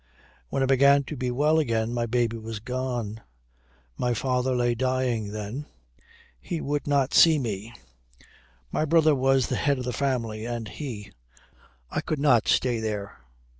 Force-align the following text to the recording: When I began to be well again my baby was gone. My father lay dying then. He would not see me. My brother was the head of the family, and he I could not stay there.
When 0.49 0.63
I 0.63 0.65
began 0.65 1.03
to 1.03 1.15
be 1.15 1.29
well 1.29 1.59
again 1.59 1.93
my 1.93 2.07
baby 2.07 2.35
was 2.39 2.57
gone. 2.59 3.21
My 3.99 4.15
father 4.15 4.55
lay 4.55 4.73
dying 4.73 5.31
then. 5.31 5.67
He 6.39 6.59
would 6.59 6.87
not 6.87 7.13
see 7.13 7.37
me. 7.37 7.71
My 8.71 8.83
brother 8.83 9.13
was 9.13 9.45
the 9.45 9.57
head 9.61 9.77
of 9.77 9.85
the 9.85 9.93
family, 9.93 10.43
and 10.43 10.67
he 10.67 11.11
I 11.91 12.01
could 12.01 12.17
not 12.19 12.47
stay 12.47 12.79
there. 12.79 13.19